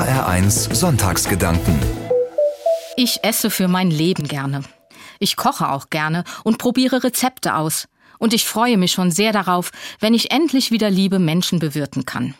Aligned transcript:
HR1 0.00 0.74
Sonntagsgedanken. 0.74 1.78
Ich 2.96 3.18
esse 3.22 3.50
für 3.50 3.68
mein 3.68 3.90
Leben 3.90 4.26
gerne. 4.26 4.62
Ich 5.18 5.36
koche 5.36 5.68
auch 5.68 5.90
gerne 5.90 6.24
und 6.42 6.56
probiere 6.56 7.04
Rezepte 7.04 7.54
aus. 7.54 7.86
Und 8.18 8.32
ich 8.32 8.46
freue 8.46 8.78
mich 8.78 8.92
schon 8.92 9.10
sehr 9.10 9.32
darauf, 9.32 9.72
wenn 9.98 10.14
ich 10.14 10.30
endlich 10.30 10.70
wieder 10.70 10.88
liebe 10.88 11.18
Menschen 11.18 11.58
bewirten 11.58 12.06
kann. 12.06 12.32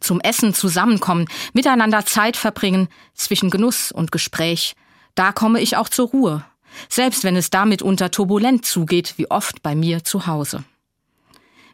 Zum 0.00 0.20
Essen 0.20 0.54
zusammenkommen, 0.54 1.26
miteinander 1.52 2.04
Zeit 2.04 2.36
verbringen, 2.36 2.88
zwischen 3.14 3.50
Genuss 3.50 3.92
und 3.92 4.10
Gespräch, 4.10 4.74
da 5.14 5.30
komme 5.30 5.60
ich 5.60 5.76
auch 5.76 5.88
zur 5.88 6.08
Ruhe, 6.08 6.44
selbst 6.88 7.22
wenn 7.22 7.36
es 7.36 7.50
damit 7.50 7.80
unter 7.80 8.10
turbulent 8.10 8.66
zugeht, 8.66 9.14
wie 9.18 9.30
oft 9.30 9.62
bei 9.62 9.76
mir 9.76 10.02
zu 10.02 10.26
Hause. 10.26 10.64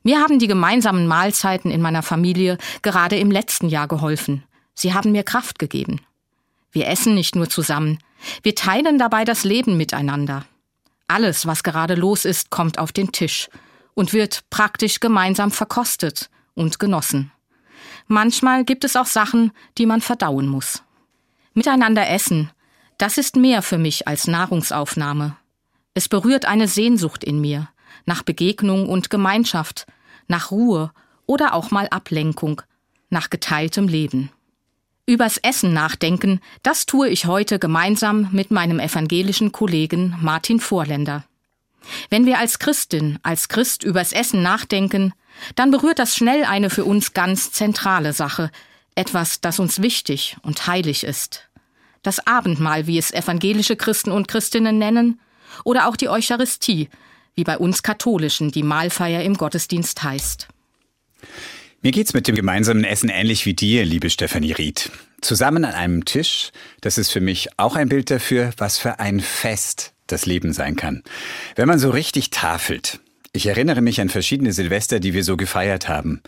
Mir 0.02 0.20
haben 0.20 0.38
die 0.38 0.48
gemeinsamen 0.48 1.06
Mahlzeiten 1.06 1.70
in 1.70 1.80
meiner 1.80 2.02
Familie 2.02 2.58
gerade 2.82 3.16
im 3.16 3.30
letzten 3.30 3.70
Jahr 3.70 3.88
geholfen. 3.88 4.44
Sie 4.74 4.92
haben 4.92 5.12
mir 5.12 5.22
Kraft 5.22 5.58
gegeben. 5.58 6.00
Wir 6.72 6.88
essen 6.88 7.14
nicht 7.14 7.36
nur 7.36 7.48
zusammen, 7.48 7.98
wir 8.42 8.54
teilen 8.54 8.98
dabei 8.98 9.24
das 9.24 9.44
Leben 9.44 9.76
miteinander. 9.76 10.44
Alles, 11.06 11.46
was 11.46 11.62
gerade 11.62 11.94
los 11.94 12.24
ist, 12.24 12.50
kommt 12.50 12.78
auf 12.78 12.92
den 12.92 13.12
Tisch 13.12 13.48
und 13.94 14.12
wird 14.12 14.44
praktisch 14.50 15.00
gemeinsam 15.00 15.50
verkostet 15.50 16.30
und 16.54 16.78
genossen. 16.78 17.30
Manchmal 18.06 18.64
gibt 18.64 18.84
es 18.84 18.96
auch 18.96 19.06
Sachen, 19.06 19.52
die 19.78 19.86
man 19.86 20.00
verdauen 20.00 20.48
muss. 20.48 20.82
Miteinander 21.54 22.08
essen, 22.08 22.50
das 22.98 23.18
ist 23.18 23.36
mehr 23.36 23.62
für 23.62 23.78
mich 23.78 24.08
als 24.08 24.26
Nahrungsaufnahme. 24.26 25.36
Es 25.94 26.08
berührt 26.08 26.44
eine 26.44 26.68
Sehnsucht 26.68 27.22
in 27.22 27.40
mir, 27.40 27.68
nach 28.06 28.22
Begegnung 28.22 28.88
und 28.88 29.10
Gemeinschaft, 29.10 29.86
nach 30.26 30.50
Ruhe 30.50 30.92
oder 31.26 31.54
auch 31.54 31.70
mal 31.70 31.88
Ablenkung, 31.88 32.62
nach 33.10 33.30
geteiltem 33.30 33.88
Leben. 33.88 34.30
Übers 35.06 35.36
Essen 35.36 35.74
nachdenken, 35.74 36.40
das 36.62 36.86
tue 36.86 37.10
ich 37.10 37.26
heute 37.26 37.58
gemeinsam 37.58 38.30
mit 38.32 38.50
meinem 38.50 38.80
evangelischen 38.80 39.52
Kollegen 39.52 40.16
Martin 40.22 40.60
Vorländer. 40.60 41.24
Wenn 42.08 42.24
wir 42.24 42.38
als 42.38 42.58
Christin, 42.58 43.18
als 43.22 43.48
Christ 43.48 43.84
übers 43.84 44.12
Essen 44.12 44.42
nachdenken, 44.42 45.12
dann 45.56 45.70
berührt 45.70 45.98
das 45.98 46.16
schnell 46.16 46.44
eine 46.44 46.70
für 46.70 46.86
uns 46.86 47.12
ganz 47.12 47.52
zentrale 47.52 48.14
Sache, 48.14 48.50
etwas, 48.94 49.42
das 49.42 49.58
uns 49.58 49.82
wichtig 49.82 50.38
und 50.40 50.66
heilig 50.66 51.04
ist. 51.04 51.50
Das 52.02 52.26
Abendmahl, 52.26 52.86
wie 52.86 52.96
es 52.96 53.12
evangelische 53.12 53.76
Christen 53.76 54.10
und 54.10 54.26
Christinnen 54.26 54.78
nennen, 54.78 55.20
oder 55.64 55.86
auch 55.86 55.96
die 55.96 56.08
Eucharistie, 56.08 56.88
wie 57.34 57.44
bei 57.44 57.58
uns 57.58 57.82
Katholischen 57.82 58.52
die 58.52 58.62
Mahlfeier 58.62 59.22
im 59.22 59.34
Gottesdienst 59.34 60.02
heißt. 60.02 60.48
Mir 61.84 61.92
geht's 61.92 62.14
mit 62.14 62.26
dem 62.26 62.34
gemeinsamen 62.34 62.82
Essen 62.82 63.10
ähnlich 63.10 63.44
wie 63.44 63.52
dir, 63.52 63.84
liebe 63.84 64.08
Stefanie 64.08 64.52
Ried. 64.52 64.90
Zusammen 65.20 65.66
an 65.66 65.74
einem 65.74 66.06
Tisch, 66.06 66.50
das 66.80 66.96
ist 66.96 67.10
für 67.10 67.20
mich 67.20 67.50
auch 67.58 67.76
ein 67.76 67.90
Bild 67.90 68.10
dafür, 68.10 68.52
was 68.56 68.78
für 68.78 69.00
ein 69.00 69.20
Fest 69.20 69.92
das 70.06 70.24
Leben 70.24 70.54
sein 70.54 70.76
kann. 70.76 71.02
Wenn 71.56 71.68
man 71.68 71.78
so 71.78 71.90
richtig 71.90 72.30
tafelt. 72.30 73.00
Ich 73.34 73.44
erinnere 73.44 73.82
mich 73.82 74.00
an 74.00 74.08
verschiedene 74.08 74.54
Silvester, 74.54 74.98
die 74.98 75.12
wir 75.12 75.24
so 75.24 75.36
gefeiert 75.36 75.86
haben. 75.86 76.22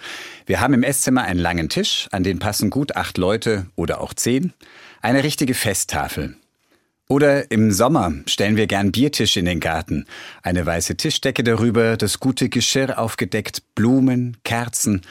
Wir 0.45 0.61
haben 0.61 0.75
im 0.75 0.83
Esszimmer 0.83 1.23
einen 1.23 1.41
langen 1.41 1.71
Tisch, 1.71 2.07
an 2.13 2.23
den 2.23 2.39
passen 2.39 2.69
gut 2.69 2.95
acht 2.95 3.17
Leute 3.17 3.65
oder 3.77 4.03
auch 4.03 4.13
zehn. 4.13 4.53
Eine 5.01 5.25
richtige 5.25 5.55
Festtafel. 5.55 6.37
Oder 7.09 7.53
im 7.53 7.71
Sommer 7.71 8.13
stellen 8.27 8.57
wir 8.57 8.67
gern 8.67 8.91
Biertisch 8.91 9.37
in 9.37 9.45
den 9.45 9.61
Garten. 9.61 10.07
Eine 10.43 10.67
weiße 10.67 10.97
Tischdecke 10.97 11.45
darüber, 11.45 11.97
das 11.97 12.19
gute 12.19 12.49
Geschirr 12.49 12.99
aufgedeckt, 12.99 13.63
Blumen, 13.77 14.37
Kerzen. 14.43 15.03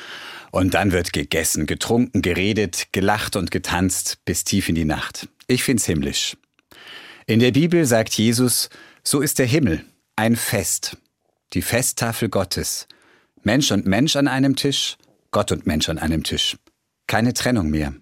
Und 0.56 0.74
dann 0.74 0.94
wird 0.94 1.12
gegessen, 1.12 1.66
getrunken, 1.66 2.22
geredet, 2.22 2.88
gelacht 2.94 3.36
und 3.36 3.52
getanzt 3.52 4.20
bis 4.24 4.46
tief 4.46 4.70
in 4.70 4.76
die 4.76 4.86
Nacht. 4.86 5.28
Ich 5.48 5.66
find's 5.66 5.86
himmlisch. 5.86 6.38
In 7.26 7.42
der 7.42 7.52
Bibel 7.52 7.86
sagt 7.86 8.14
Jesus, 8.14 8.70
so 9.04 9.20
ist 9.20 9.38
der 9.38 9.48
Himmel, 9.48 9.84
ein 10.16 10.38
Fest. 10.38 10.96
Die 11.52 11.62
Festtafel 11.62 12.30
Gottes. 12.30 12.88
Mensch 13.44 13.70
und 13.70 13.86
Mensch 13.86 14.16
an 14.16 14.30
einem 14.30 14.56
Tisch, 14.56 14.96
Gott 15.32 15.52
und 15.52 15.68
Mensch 15.68 15.90
an 15.90 16.00
einem 16.00 16.24
Tisch. 16.24 16.56
Keine 17.06 17.34
Trennung 17.34 17.70
mehr. 17.70 17.94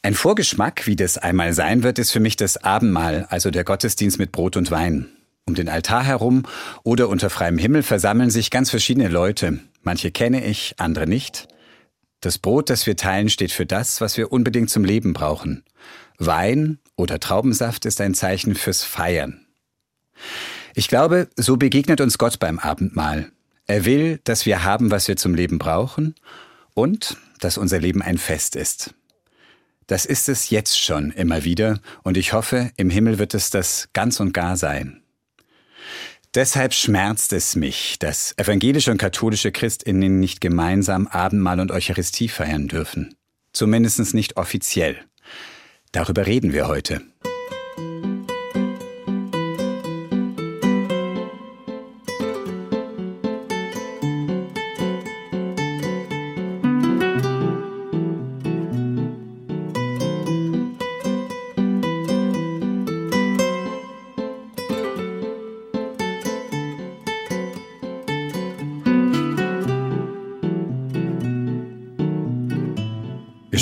Ein 0.00 0.14
Vorgeschmack, 0.14 0.86
wie 0.86 0.96
das 0.96 1.18
einmal 1.18 1.52
sein 1.52 1.82
wird, 1.82 1.98
ist 1.98 2.12
für 2.12 2.20
mich 2.20 2.36
das 2.36 2.56
Abendmahl, 2.64 3.26
also 3.28 3.50
der 3.50 3.64
Gottesdienst 3.64 4.18
mit 4.18 4.32
Brot 4.32 4.56
und 4.56 4.70
Wein. 4.70 5.10
Um 5.46 5.54
den 5.54 5.68
Altar 5.68 6.04
herum 6.04 6.44
oder 6.82 7.08
unter 7.08 7.30
freiem 7.30 7.58
Himmel 7.58 7.82
versammeln 7.82 8.30
sich 8.30 8.50
ganz 8.50 8.70
verschiedene 8.70 9.08
Leute. 9.08 9.60
Manche 9.82 10.10
kenne 10.10 10.44
ich, 10.44 10.74
andere 10.78 11.06
nicht. 11.06 11.48
Das 12.20 12.38
Brot, 12.38 12.70
das 12.70 12.86
wir 12.86 12.96
teilen, 12.96 13.30
steht 13.30 13.50
für 13.50 13.66
das, 13.66 14.00
was 14.00 14.16
wir 14.16 14.30
unbedingt 14.30 14.70
zum 14.70 14.84
Leben 14.84 15.12
brauchen. 15.12 15.64
Wein 16.18 16.78
oder 16.96 17.18
Traubensaft 17.18 17.86
ist 17.86 18.00
ein 18.00 18.14
Zeichen 18.14 18.54
fürs 18.54 18.84
Feiern. 18.84 19.46
Ich 20.74 20.88
glaube, 20.88 21.28
so 21.36 21.56
begegnet 21.56 22.00
uns 22.00 22.18
Gott 22.18 22.38
beim 22.38 22.58
Abendmahl. 22.58 23.32
Er 23.66 23.84
will, 23.84 24.20
dass 24.24 24.46
wir 24.46 24.64
haben, 24.64 24.90
was 24.90 25.08
wir 25.08 25.16
zum 25.16 25.34
Leben 25.34 25.58
brauchen 25.58 26.14
und 26.74 27.16
dass 27.40 27.56
unser 27.56 27.78
Leben 27.78 28.02
ein 28.02 28.18
Fest 28.18 28.54
ist. 28.54 28.94
Das 29.86 30.04
ist 30.04 30.28
es 30.28 30.50
jetzt 30.50 30.78
schon 30.78 31.10
immer 31.10 31.44
wieder 31.44 31.80
und 32.02 32.16
ich 32.16 32.32
hoffe, 32.32 32.70
im 32.76 32.90
Himmel 32.90 33.18
wird 33.18 33.34
es 33.34 33.50
das 33.50 33.88
ganz 33.92 34.20
und 34.20 34.32
gar 34.32 34.56
sein. 34.56 35.02
Deshalb 36.34 36.74
schmerzt 36.74 37.32
es 37.32 37.56
mich, 37.56 37.98
dass 37.98 38.34
evangelische 38.38 38.92
und 38.92 38.98
katholische 38.98 39.50
Christinnen 39.50 40.20
nicht 40.20 40.40
gemeinsam 40.40 41.08
Abendmahl 41.08 41.58
und 41.58 41.72
Eucharistie 41.72 42.28
feiern 42.28 42.68
dürfen. 42.68 43.16
Zumindest 43.52 44.14
nicht 44.14 44.36
offiziell. 44.36 44.96
Darüber 45.90 46.26
reden 46.26 46.52
wir 46.52 46.68
heute. 46.68 47.02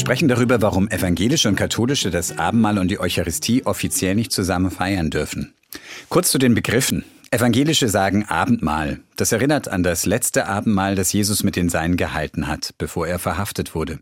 Sprechen 0.09 0.29
darüber, 0.29 0.63
warum 0.63 0.89
evangelische 0.89 1.51
und 1.51 1.57
katholische 1.57 2.11
das 2.11 2.39
Abendmahl 2.39 2.79
und 2.79 2.89
die 2.89 2.99
Eucharistie 2.99 3.67
offiziell 3.67 4.15
nicht 4.15 4.33
zusammen 4.33 4.71
feiern 4.71 5.11
dürfen. 5.11 5.53
Kurz 6.09 6.31
zu 6.31 6.39
den 6.39 6.55
Begriffen. 6.55 7.05
Evangelische 7.31 7.91
sagen 7.91 8.25
Abendmahl. 8.25 9.01
Das 9.17 9.33
erinnert 9.33 9.69
an 9.69 9.83
das 9.83 10.07
letzte 10.07 10.47
Abendmahl, 10.47 10.95
das 10.95 11.13
Jesus 11.13 11.43
mit 11.43 11.57
den 11.57 11.69
Seinen 11.69 11.99
gehalten 11.99 12.47
hat, 12.47 12.73
bevor 12.79 13.07
er 13.07 13.19
verhaftet 13.19 13.75
wurde. 13.75 13.99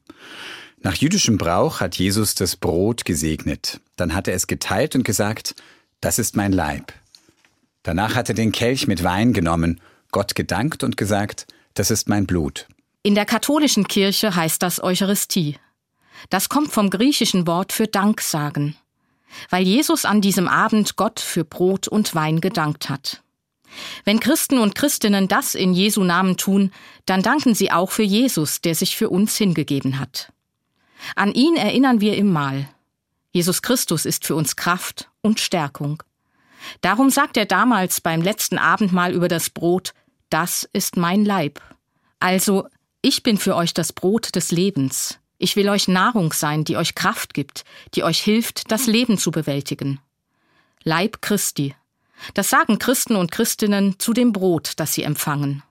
Nach 0.81 0.95
jüdischem 0.95 1.39
Brauch 1.39 1.81
hat 1.81 1.97
Jesus 1.97 2.37
das 2.37 2.55
Brot 2.55 3.05
gesegnet. 3.05 3.81
Dann 3.97 4.15
hat 4.15 4.29
er 4.29 4.35
es 4.35 4.47
geteilt 4.47 4.95
und 4.95 5.03
gesagt, 5.03 5.57
das 6.01 6.21
ist 6.21 6.37
mein 6.37 6.53
Leib. 6.53 6.93
Danach 7.83 8.15
hat 8.15 8.29
er 8.29 8.37
den 8.37 8.53
Kelch 8.53 8.87
mit 8.87 9.03
Wein 9.03 9.33
genommen, 9.33 9.81
Gott 10.13 10.37
gedankt 10.37 10.85
und 10.85 10.97
gesagt, 10.97 11.49
das 11.75 11.91
ist 11.91 12.09
mein 12.09 12.27
Blut. 12.27 12.69
In 13.03 13.17
der 13.17 13.25
katholischen 13.25 13.89
Kirche 13.89 14.37
heißt 14.37 14.63
das 14.63 14.81
Eucharistie. 14.81 15.57
Das 16.31 16.49
kommt 16.49 16.73
vom 16.73 16.91
griechischen 16.91 17.47
Wort 17.47 17.73
für 17.73 17.87
Danksagen, 17.87 18.77
weil 19.51 19.65
Jesus 19.65 20.05
an 20.05 20.21
diesem 20.21 20.49
Abend 20.49 20.97
Gott 20.97 21.21
für 21.21 21.45
Brot 21.45 21.89
und 21.89 22.15
Wein 22.15 22.41
gedankt 22.41 22.89
hat. 22.89 23.23
Wenn 24.05 24.21
Christen 24.21 24.59
und 24.59 24.75
Christinnen 24.75 25.29
das 25.29 25.55
in 25.55 25.75
Jesu 25.75 26.05
Namen 26.05 26.37
tun, 26.37 26.73
dann 27.05 27.23
danken 27.23 27.55
sie 27.55 27.73
auch 27.73 27.91
für 27.91 28.03
Jesus, 28.03 28.61
der 28.61 28.75
sich 28.75 28.97
für 28.97 29.11
uns 29.11 29.37
hingegeben 29.37 29.99
hat. 29.99 30.33
An 31.15 31.33
ihn 31.33 31.57
erinnern 31.57 32.01
wir 32.01 32.17
im 32.17 32.33
Mahl. 32.33 32.69
Jesus 33.33 33.61
Christus 33.61 34.07
ist 34.07 34.25
für 34.25 34.35
uns 34.35 34.57
Kraft 34.57 35.11
und 35.21 35.41
Stärkung. 35.41 36.03
Darum 36.81 37.11
sagt 37.11 37.37
er 37.37 37.47
damals 37.47 38.01
beim 38.01 38.23
letzten 38.23 38.59
Abendmahl 38.59 39.13
über 39.13 39.29
das 39.29 39.51
Brot, 39.51 39.93
das 40.31 40.69
ist 40.73 40.97
mein 40.97 41.25
Leib. 41.25 41.61
Also, 42.19 42.67
ich 43.03 43.23
bin 43.23 43.39
für 43.39 43.55
euch 43.55 43.75
das 43.75 43.93
Brot 43.93 44.35
des 44.35 44.51
Lebens. 44.51 45.21
Ich 45.39 45.57
will 45.57 45.69
euch 45.69 45.89
Nahrung 45.89 46.33
sein, 46.33 46.65
die 46.65 46.77
euch 46.77 46.95
Kraft 46.95 47.35
gibt, 47.35 47.65
die 47.95 48.05
euch 48.05 48.21
hilft, 48.21 48.71
das 48.71 48.87
Leben 48.87 49.19
zu 49.19 49.31
bewältigen. 49.31 50.01
Leib 50.83 51.21
Christi. 51.21 51.75
Das 52.35 52.49
sagen 52.49 52.79
Christen 52.79 53.17
und 53.17 53.31
Christinnen 53.31 53.99
zu 53.99 54.13
dem 54.13 54.33
Brot, 54.33 54.73
das 54.77 54.95
sie 54.95 55.03
empfangen. 55.03 55.63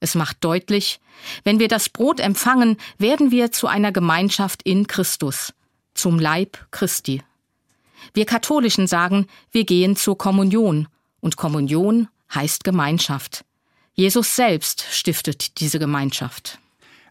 Es 0.00 0.14
macht 0.14 0.38
deutlich, 0.42 1.00
wenn 1.44 1.60
wir 1.60 1.68
das 1.68 1.88
Brot 1.88 2.20
empfangen, 2.20 2.76
werden 2.98 3.30
wir 3.30 3.52
zu 3.52 3.66
einer 3.66 3.92
Gemeinschaft 3.92 4.62
in 4.62 4.86
Christus, 4.86 5.52
zum 5.94 6.18
Leib 6.18 6.66
Christi. 6.70 7.22
Wir 8.14 8.24
Katholischen 8.26 8.86
sagen, 8.86 9.26
wir 9.50 9.64
gehen 9.64 9.94
zur 9.94 10.18
Kommunion, 10.18 10.88
und 11.20 11.36
Kommunion 11.36 12.08
heißt 12.34 12.64
Gemeinschaft. 12.64 13.44
Jesus 13.94 14.34
selbst 14.34 14.86
stiftet 14.90 15.60
diese 15.60 15.78
Gemeinschaft. 15.78 16.58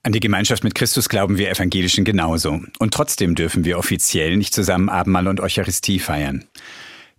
An 0.03 0.13
die 0.13 0.19
Gemeinschaft 0.19 0.63
mit 0.63 0.73
Christus 0.73 1.09
glauben 1.09 1.37
wir 1.37 1.51
Evangelischen 1.51 2.03
genauso. 2.05 2.59
Und 2.79 2.93
trotzdem 2.93 3.35
dürfen 3.35 3.65
wir 3.65 3.77
offiziell 3.77 4.35
nicht 4.35 4.53
zusammen 4.53 4.89
Abendmahl 4.89 5.27
und 5.27 5.39
Eucharistie 5.39 5.99
feiern. 5.99 6.45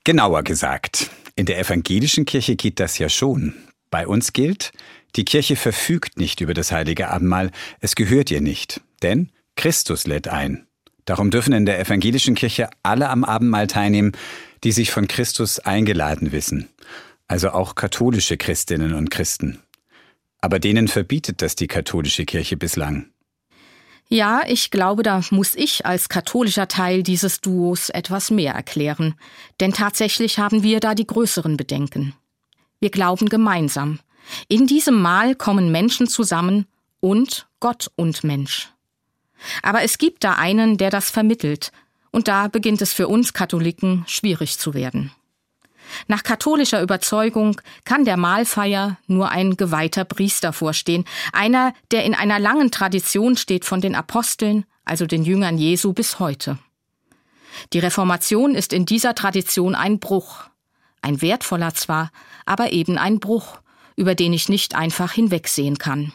Genauer 0.02 0.43
gesagt, 0.43 1.11
in 1.37 1.46
der 1.46 1.61
evangelischen 1.61 2.25
Kirche 2.25 2.56
geht 2.56 2.81
das 2.81 2.99
ja 2.99 3.08
schon. 3.08 3.55
Bei 3.90 4.08
uns 4.08 4.32
gilt, 4.32 4.73
die 5.14 5.25
Kirche 5.25 5.55
verfügt 5.55 6.19
nicht 6.19 6.40
über 6.40 6.55
das 6.55 6.73
heilige 6.73 7.08
Abendmahl, 7.08 7.52
es 7.79 7.94
gehört 7.94 8.32
ihr 8.32 8.40
nicht. 8.40 8.81
Denn 9.02 9.31
Christus 9.55 10.06
lädt 10.08 10.26
ein. 10.26 10.67
Darum 11.05 11.31
dürfen 11.31 11.52
in 11.52 11.67
der 11.67 11.79
evangelischen 11.79 12.34
Kirche 12.34 12.69
alle 12.82 13.11
am 13.11 13.23
Abendmahl 13.23 13.69
teilnehmen, 13.69 14.12
die 14.64 14.73
sich 14.73 14.90
von 14.90 15.06
Christus 15.06 15.61
eingeladen 15.61 16.32
wissen. 16.32 16.69
Also 17.29 17.50
auch 17.50 17.76
katholische 17.76 18.37
Christinnen 18.37 18.94
und 18.94 19.11
Christen. 19.11 19.61
Aber 20.43 20.59
denen 20.59 20.89
verbietet 20.89 21.41
das 21.41 21.56
die 21.56 21.69
katholische 21.69 22.27
Kirche 22.27 22.59
bislang. 22.59 23.06
Ja, 24.09 24.43
ich 24.47 24.71
glaube, 24.71 25.03
da 25.03 25.23
muss 25.31 25.55
ich 25.55 25.87
als 25.87 26.11
katholischer 26.11 26.69
Teil 26.69 27.03
dieses 27.03 27.41
Duos 27.41 27.89
etwas 27.89 28.31
mehr 28.31 28.53
erklären. 28.53 29.15
Denn 29.61 29.73
tatsächlich 29.73 30.39
haben 30.39 30.62
wir 30.62 30.81
da 30.81 30.94
die 30.94 31.06
größeren 31.06 31.56
Bedenken. 31.56 32.12
Wir 32.79 32.91
glauben 32.91 33.31
gemeinsam. 33.31 34.00
In 34.49 34.67
diesem 34.67 35.00
Mahl 35.00 35.35
kommen 35.35 35.73
Menschen 35.73 36.09
zusammen 36.09 36.67
und 37.00 37.47
Gott 37.61 37.91
und 37.97 38.23
Mensch. 38.23 38.69
Aber 39.62 39.83
es 39.83 39.97
gibt 39.97 40.25
da 40.25 40.35
einen, 40.35 40.77
der 40.77 40.91
das 40.91 41.11
vermittelt, 41.11 41.73
und 42.11 42.29
da 42.29 42.49
beginnt 42.49 42.83
es 42.83 42.93
für 42.93 43.09
uns 43.09 43.33
Katholiken 43.33 44.05
schwierig 44.06 44.59
zu 44.59 44.75
werden. 44.75 45.11
Nach 46.06 46.23
katholischer 46.23 46.82
Überzeugung 46.82 47.61
kann 47.84 48.05
der 48.05 48.17
Mahlfeier 48.17 48.99
nur 49.06 49.31
ein 49.31 49.56
geweihter 49.56 50.05
Priester 50.05 50.52
vorstehen, 50.52 51.05
einer, 51.32 51.75
der 51.90 52.05
in 52.05 52.14
einer 52.14 52.38
langen 52.38 52.70
Tradition 52.70 53.37
steht 53.37 53.64
von 53.64 53.81
den 53.81 53.94
Aposteln, 53.94 54.64
also 54.84 55.06
den 55.06 55.25
Jüngern 55.25 55.58
Jesu 55.58 55.93
bis 55.93 56.19
heute. 56.19 56.58
Die 57.73 57.79
Reformation 57.79 58.55
ist 58.55 58.73
in 58.73 58.87
dieser 58.87 59.14
Tradition 59.14 59.75
ein 59.75 59.99
Bruch, 59.99 60.44
ein 61.02 61.20
wertvoller 61.20 61.75
zwar, 61.75 62.11
aber 62.46 62.73
eben 62.73 62.99
ein 62.99 63.20
Bruch, 63.20 63.58
über 63.96 64.14
den 64.14 64.32
ich 64.32 64.49
nicht 64.49 64.75
einfach 64.75 65.12
hinwegsehen 65.12 65.79
kann. 65.79 66.12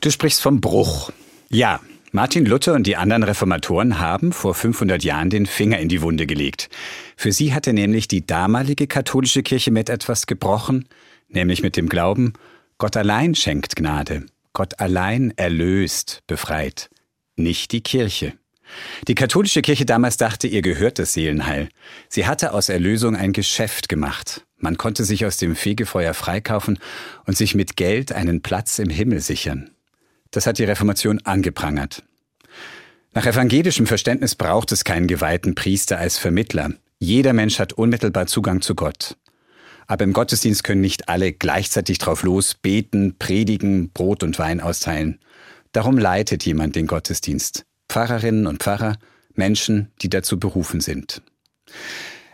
Du 0.00 0.10
sprichst 0.10 0.42
vom 0.42 0.60
Bruch. 0.60 1.10
Ja, 1.50 1.80
Martin 2.16 2.46
Luther 2.46 2.74
und 2.74 2.86
die 2.86 2.94
anderen 2.94 3.24
Reformatoren 3.24 3.98
haben 3.98 4.30
vor 4.30 4.54
500 4.54 5.02
Jahren 5.02 5.30
den 5.30 5.46
Finger 5.46 5.80
in 5.80 5.88
die 5.88 6.00
Wunde 6.00 6.28
gelegt. 6.28 6.68
Für 7.16 7.32
sie 7.32 7.52
hatte 7.52 7.72
nämlich 7.72 8.06
die 8.06 8.24
damalige 8.24 8.86
katholische 8.86 9.42
Kirche 9.42 9.72
mit 9.72 9.88
etwas 9.88 10.28
gebrochen, 10.28 10.84
nämlich 11.26 11.64
mit 11.64 11.76
dem 11.76 11.88
Glauben, 11.88 12.34
Gott 12.78 12.96
allein 12.96 13.34
schenkt 13.34 13.74
Gnade, 13.74 14.26
Gott 14.52 14.78
allein 14.78 15.32
erlöst, 15.34 16.22
befreit, 16.28 16.88
nicht 17.34 17.72
die 17.72 17.80
Kirche. 17.80 18.34
Die 19.08 19.16
katholische 19.16 19.60
Kirche 19.60 19.84
damals 19.84 20.16
dachte, 20.16 20.46
ihr 20.46 20.62
gehört 20.62 21.00
das 21.00 21.14
Seelenheil. 21.14 21.68
Sie 22.08 22.28
hatte 22.28 22.52
aus 22.52 22.68
Erlösung 22.68 23.16
ein 23.16 23.32
Geschäft 23.32 23.88
gemacht. 23.88 24.46
Man 24.56 24.78
konnte 24.78 25.02
sich 25.02 25.26
aus 25.26 25.38
dem 25.38 25.56
Fegefeuer 25.56 26.14
freikaufen 26.14 26.78
und 27.26 27.36
sich 27.36 27.56
mit 27.56 27.76
Geld 27.76 28.12
einen 28.12 28.40
Platz 28.40 28.78
im 28.78 28.88
Himmel 28.88 29.18
sichern. 29.18 29.73
Das 30.34 30.48
hat 30.48 30.58
die 30.58 30.64
Reformation 30.64 31.20
angeprangert. 31.20 32.02
Nach 33.12 33.24
evangelischem 33.24 33.86
Verständnis 33.86 34.34
braucht 34.34 34.72
es 34.72 34.82
keinen 34.82 35.06
geweihten 35.06 35.54
Priester 35.54 35.98
als 35.98 36.18
Vermittler. 36.18 36.72
Jeder 36.98 37.32
Mensch 37.32 37.60
hat 37.60 37.72
unmittelbar 37.72 38.26
Zugang 38.26 38.60
zu 38.60 38.74
Gott. 38.74 39.16
Aber 39.86 40.02
im 40.02 40.12
Gottesdienst 40.12 40.64
können 40.64 40.80
nicht 40.80 41.08
alle 41.08 41.32
gleichzeitig 41.32 41.98
drauf 41.98 42.24
los 42.24 42.54
beten, 42.54 43.14
predigen, 43.16 43.90
Brot 43.90 44.24
und 44.24 44.36
Wein 44.40 44.60
austeilen. 44.60 45.20
Darum 45.70 45.98
leitet 45.98 46.44
jemand 46.44 46.74
den 46.74 46.88
Gottesdienst. 46.88 47.64
Pfarrerinnen 47.88 48.48
und 48.48 48.60
Pfarrer, 48.60 48.96
Menschen, 49.34 49.92
die 50.02 50.08
dazu 50.08 50.40
berufen 50.40 50.80
sind. 50.80 51.22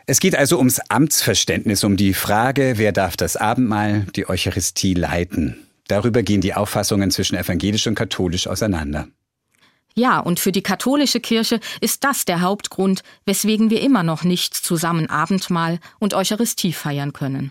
Es 0.07 0.21
geht 0.21 0.37
also 0.37 0.57
ums 0.57 0.81
Amtsverständnis, 0.89 1.85
um 1.85 1.99
die 1.99 2.15
Frage, 2.15 2.75
wer 2.77 2.93
darf 2.93 3.19
das 3.19 3.37
Abendmahl, 3.37 4.07
die 4.17 4.27
Eucharistie 4.27 4.95
leiten. 4.95 5.67
Darüber 5.91 6.23
gehen 6.23 6.41
die 6.41 6.55
Auffassungen 6.55 7.11
zwischen 7.11 7.37
evangelisch 7.37 7.89
und 7.89 7.97
katholisch 7.97 8.47
auseinander. 8.47 9.09
Ja, 9.97 10.21
und 10.21 10.39
für 10.39 10.53
die 10.53 10.63
katholische 10.63 11.19
Kirche 11.19 11.59
ist 11.81 12.05
das 12.05 12.25
der 12.25 12.43
Hauptgrund, 12.43 13.03
weswegen 13.27 13.71
wir 13.71 13.81
immer 13.81 14.05
noch 14.05 14.23
nicht 14.23 14.55
zusammen 14.55 15.11
Abendmahl 15.11 15.81
und 15.99 16.15
Eucharistie 16.15 16.73
feiern 16.73 17.13
können. 17.13 17.51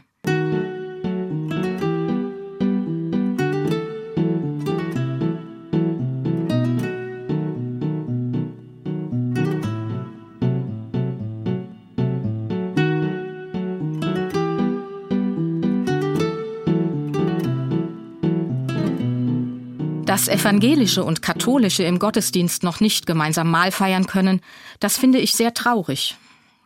Dass 20.09 20.27
evangelische 20.27 21.03
und 21.03 21.21
katholische 21.21 21.83
im 21.83 21.99
Gottesdienst 21.99 22.63
noch 22.63 22.79
nicht 22.79 23.05
gemeinsam 23.05 23.51
Mahl 23.51 23.71
feiern 23.71 24.07
können, 24.07 24.41
das 24.79 24.97
finde 24.97 25.19
ich 25.19 25.33
sehr 25.33 25.53
traurig. 25.53 26.15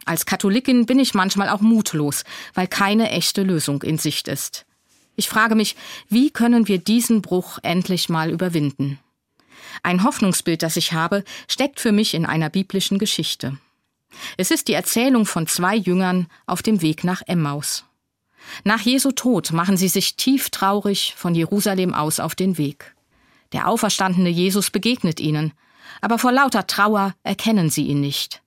Als 0.06 0.25
Katholikin 0.25 0.86
bin 0.86 0.98
ich 0.98 1.13
manchmal 1.13 1.50
auch 1.50 1.60
mutlos, 1.60 2.24
weil 2.54 2.68
keine 2.68 3.10
echte 3.10 3.44
Lösung 3.44 3.84
in 3.84 3.98
Sicht 3.98 4.30
ist. 4.30 4.66
Ich 5.18 5.28
frage 5.28 5.56
mich, 5.56 5.75
wie 6.07 6.31
können 6.31 6.69
wir 6.69 6.78
diesen 6.78 7.22
Bruch 7.22 7.60
endlich 7.63 8.07
mal 8.07 8.30
überwinden? 8.30 8.98
Ein 9.84 10.06
Hoffnungsbild, 10.06 10.63
das 10.63 10.78
ich 10.78 10.94
habe, 10.94 11.25
steckt 11.50 11.81
für 11.81 11.92
mich 11.92 12.13
in 12.13 12.25
einer 12.25 12.50
biblischen 12.50 12.98
Geschichte. 12.98 13.57
Es 14.38 14.51
ist 14.51 14.69
die 14.69 14.74
Erzählung 14.74 15.25
von 15.25 15.48
zwei 15.48 15.75
Jüngern 15.75 16.28
auf 16.46 16.62
dem 16.62 16.81
Weg 16.81 17.04
nach 17.04 17.22
Emmaus. 17.28 17.84
Nach 18.63 18.80
Jesu 18.80 19.12
Tod 19.12 19.51
machen 19.51 19.75
sie 19.75 19.89
sich 19.89 20.16
tief 20.16 20.50
traurig 20.50 21.13
von 21.18 21.36
Jerusalem 21.36 21.94
aus 21.94 22.22
auf 22.22 22.36
den 22.36 22.57
Weg. 22.57 22.93
Der 23.53 23.67
auferstandene 23.67 24.29
Jesus 24.29 24.71
begegnet 24.71 25.19
ihnen, 25.19 25.53
aber 26.01 26.17
vor 26.17 26.31
lauter 26.31 26.67
Trauer 26.67 27.13
erkennen 27.23 27.69
sie 27.69 27.88
ihn 27.88 28.01
nicht. 28.01 28.41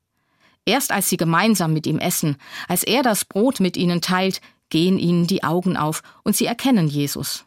Erst 0.65 0.91
als 0.91 1.09
sie 1.09 1.17
gemeinsam 1.17 1.73
mit 1.73 1.87
ihm 1.87 1.99
essen, 1.99 2.37
als 2.69 2.83
er 2.83 3.03
das 3.03 3.25
Brot 3.25 3.61
mit 3.61 3.77
ihnen 3.77 4.01
teilt, 4.01 4.41
gehen 4.69 4.99
ihnen 4.99 5.29
die 5.29 5.45
Augen 5.45 5.77
auf 5.77 6.03
und 6.25 6.37
sie 6.37 6.47
erkennen 6.47 6.89
Jesus. 6.89 7.45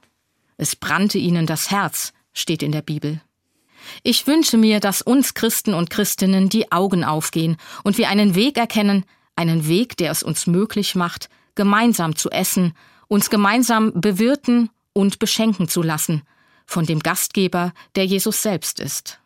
Es 0.57 0.75
brannte 0.75 1.17
ihnen 1.17 1.45
das 1.45 1.69
Herz, 1.69 2.13
steht 2.33 2.63
in 2.63 2.71
der 2.71 2.81
Bibel. 2.81 3.21
Ich 4.03 4.25
wünsche 4.27 4.57
mir, 4.57 4.79
dass 4.79 5.01
uns 5.01 5.33
Christen 5.33 5.73
und 5.73 5.89
Christinnen 5.89 6.49
die 6.49 6.71
Augen 6.71 7.03
aufgehen 7.03 7.57
und 7.83 7.97
wir 7.97 8.09
einen 8.09 8.35
Weg 8.35 8.57
erkennen, 8.57 9.05
einen 9.35 9.67
Weg, 9.67 9.97
der 9.97 10.11
es 10.11 10.23
uns 10.23 10.47
möglich 10.47 10.95
macht, 10.95 11.29
gemeinsam 11.55 12.15
zu 12.15 12.29
essen, 12.29 12.73
uns 13.07 13.29
gemeinsam 13.29 13.91
bewirten 13.95 14.69
und 14.93 15.19
beschenken 15.19 15.67
zu 15.67 15.81
lassen, 15.81 16.23
von 16.69 16.85
dem 16.85 16.99
Gastgeber, 16.99 17.73
der 17.95 18.05
Jesus 18.05 18.41
selbst 18.41 18.79
ist. 18.79 19.19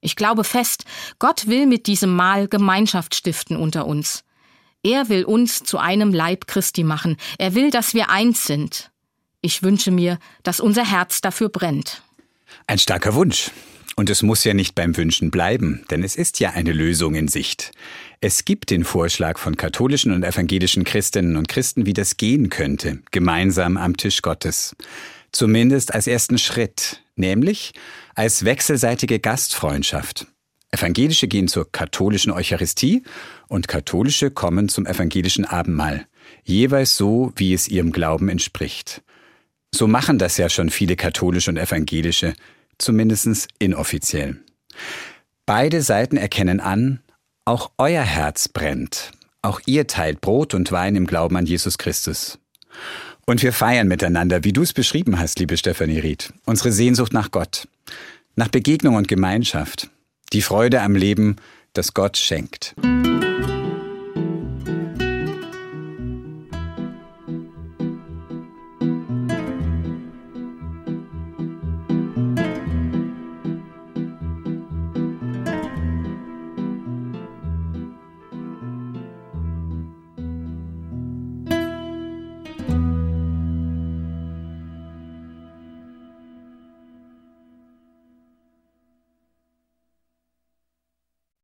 Ich 0.00 0.16
glaube 0.16 0.44
fest, 0.44 0.84
Gott 1.18 1.46
will 1.46 1.66
mit 1.66 1.86
diesem 1.86 2.14
Mahl 2.14 2.46
Gemeinschaft 2.46 3.14
stiften 3.14 3.56
unter 3.56 3.86
uns. 3.86 4.22
Er 4.82 5.08
will 5.08 5.24
uns 5.24 5.64
zu 5.64 5.78
einem 5.78 6.12
Leib 6.12 6.46
Christi 6.46 6.84
machen. 6.84 7.16
Er 7.38 7.54
will, 7.54 7.70
dass 7.70 7.94
wir 7.94 8.10
eins 8.10 8.44
sind. 8.44 8.90
Ich 9.40 9.62
wünsche 9.62 9.90
mir, 9.90 10.18
dass 10.42 10.60
unser 10.60 10.88
Herz 10.88 11.20
dafür 11.20 11.48
brennt. 11.48 12.02
Ein 12.66 12.78
starker 12.78 13.14
Wunsch. 13.14 13.50
Und 13.96 14.10
es 14.10 14.22
muss 14.22 14.44
ja 14.44 14.54
nicht 14.54 14.74
beim 14.74 14.96
Wünschen 14.96 15.30
bleiben, 15.30 15.84
denn 15.90 16.02
es 16.02 16.16
ist 16.16 16.40
ja 16.40 16.50
eine 16.50 16.72
Lösung 16.72 17.14
in 17.14 17.28
Sicht. 17.28 17.72
Es 18.20 18.44
gibt 18.44 18.70
den 18.70 18.84
Vorschlag 18.84 19.38
von 19.38 19.56
katholischen 19.56 20.12
und 20.12 20.24
evangelischen 20.24 20.84
Christinnen 20.84 21.36
und 21.36 21.48
Christen, 21.48 21.86
wie 21.86 21.92
das 21.92 22.16
gehen 22.16 22.50
könnte, 22.50 23.00
gemeinsam 23.12 23.76
am 23.76 23.96
Tisch 23.96 24.20
Gottes. 24.20 24.74
Zumindest 25.34 25.92
als 25.92 26.06
ersten 26.06 26.38
Schritt, 26.38 27.02
nämlich 27.16 27.72
als 28.14 28.44
wechselseitige 28.44 29.18
Gastfreundschaft. 29.18 30.28
Evangelische 30.70 31.26
gehen 31.26 31.48
zur 31.48 31.72
katholischen 31.72 32.30
Eucharistie 32.30 33.02
und 33.48 33.66
katholische 33.66 34.30
kommen 34.30 34.68
zum 34.68 34.86
evangelischen 34.86 35.44
Abendmahl, 35.44 36.06
jeweils 36.44 36.96
so, 36.96 37.32
wie 37.34 37.52
es 37.52 37.66
ihrem 37.66 37.90
Glauben 37.90 38.28
entspricht. 38.28 39.02
So 39.74 39.88
machen 39.88 40.20
das 40.20 40.36
ja 40.36 40.48
schon 40.48 40.70
viele 40.70 40.94
katholische 40.94 41.50
und 41.50 41.56
evangelische, 41.56 42.34
zumindest 42.78 43.48
inoffiziell. 43.58 44.40
Beide 45.46 45.82
Seiten 45.82 46.16
erkennen 46.16 46.60
an, 46.60 47.00
auch 47.44 47.72
euer 47.76 48.04
Herz 48.04 48.46
brennt, 48.46 49.10
auch 49.42 49.60
ihr 49.66 49.88
teilt 49.88 50.20
Brot 50.20 50.54
und 50.54 50.70
Wein 50.70 50.94
im 50.94 51.08
Glauben 51.08 51.36
an 51.36 51.46
Jesus 51.46 51.76
Christus. 51.76 52.38
Und 53.26 53.42
wir 53.42 53.52
feiern 53.52 53.88
miteinander, 53.88 54.44
wie 54.44 54.52
du 54.52 54.62
es 54.62 54.72
beschrieben 54.72 55.18
hast, 55.18 55.38
liebe 55.38 55.56
Stefanie 55.56 55.98
Ried. 55.98 56.32
Unsere 56.44 56.72
Sehnsucht 56.72 57.12
nach 57.12 57.30
Gott, 57.30 57.66
nach 58.36 58.48
Begegnung 58.48 58.96
und 58.96 59.08
Gemeinschaft, 59.08 59.88
die 60.32 60.42
Freude 60.42 60.82
am 60.82 60.94
Leben, 60.94 61.36
das 61.72 61.94
Gott 61.94 62.16
schenkt. 62.16 62.74